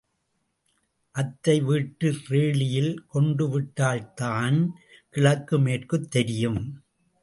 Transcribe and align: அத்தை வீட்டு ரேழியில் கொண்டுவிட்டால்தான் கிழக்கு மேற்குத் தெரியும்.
அத்தை 1.11 1.59
வீட்டு 1.59 2.15
ரேழியில் 2.27 3.03
கொண்டுவிட்டால்தான் 3.13 4.67
கிழக்கு 5.09 5.59
மேற்குத் 5.59 6.11
தெரியும். 6.11 6.83